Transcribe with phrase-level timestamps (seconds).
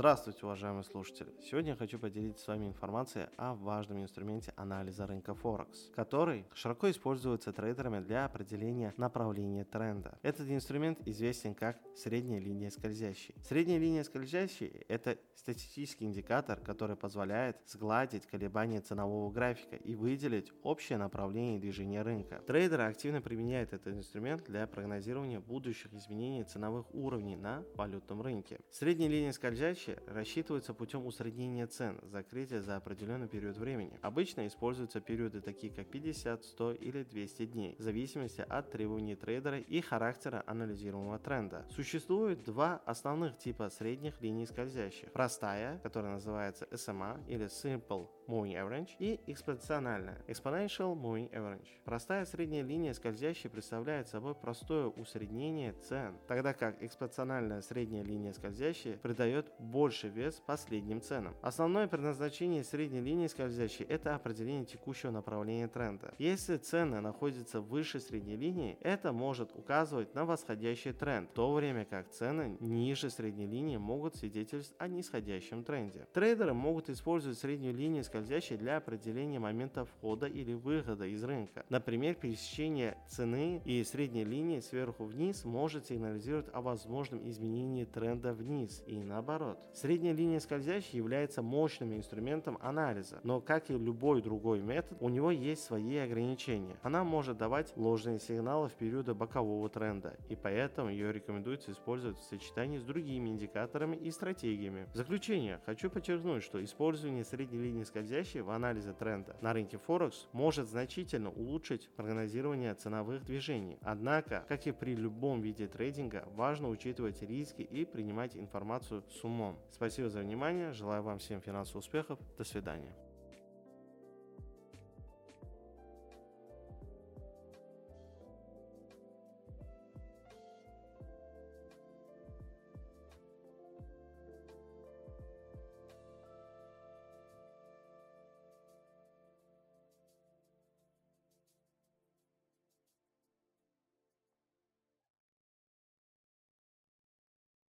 [0.00, 1.30] Здравствуйте, уважаемые слушатели!
[1.42, 6.90] Сегодня я хочу поделиться с вами информацией о важном инструменте анализа рынка Форекс, который широко
[6.90, 10.18] используется трейдерами для определения направления тренда.
[10.22, 13.34] Этот инструмент известен как средняя линия скользящей.
[13.46, 20.96] Средняя линия скользящей– это статистический индикатор, который позволяет сгладить колебания ценового графика и выделить общее
[20.96, 22.42] направление движения рынка.
[22.46, 28.60] Трейдеры активно применяют этот инструмент для прогнозирования будущих изменений ценовых уровней на валютном рынке.
[28.70, 33.98] Средняя линия скользящей Задачи рассчитываются путем усреднения цен, закрытия за определенный период времени.
[34.02, 39.58] Обычно используются периоды такие как 50, 100 или 200 дней, в зависимости от требований трейдера
[39.58, 41.66] и характера анализируемого тренда.
[41.70, 45.12] Существует два основных типа средних линий скользящих.
[45.12, 51.68] Простая, которая называется SMA или Simple Moving Average и экспоненциальная Exponential Moving Average.
[51.84, 58.98] Простая средняя линия скользящая представляет собой простое усреднение цен, тогда как экспоненциальная средняя линия скользящая
[58.98, 61.34] придает больше вес последним ценам.
[61.40, 66.12] Основное предназначение средней линии скользящей– это определение текущего направления тренда.
[66.18, 71.86] Если цены находятся выше средней линии, это может указывать на восходящий тренд, в то время
[71.86, 76.06] как цены ниже средней линии могут свидетельствовать о нисходящем тренде.
[76.12, 81.64] Трейдеры могут использовать среднюю линию скользящей для определения момента входа или выхода из рынка.
[81.70, 88.82] Например, пересечение цены и средней линии сверху вниз может сигнализировать о возможном изменении тренда вниз
[88.86, 89.58] и наоборот.
[89.72, 95.30] Средняя линия скользящей является мощным инструментом анализа, но как и любой другой метод, у него
[95.30, 96.76] есть свои ограничения.
[96.82, 102.24] Она может давать ложные сигналы в периоды бокового тренда, и поэтому ее рекомендуется использовать в
[102.24, 104.88] сочетании с другими индикаторами и стратегиями.
[104.92, 110.28] В заключение, хочу подчеркнуть, что использование средней линии скользящей в анализе тренда на рынке Форекс
[110.32, 113.78] может значительно улучшить прогнозирование ценовых движений.
[113.82, 119.49] Однако, как и при любом виде трейдинга, важно учитывать риски и принимать информацию с умом.
[119.70, 122.92] Спасибо за внимание, желаю вам всем финансовых успехов, до свидания.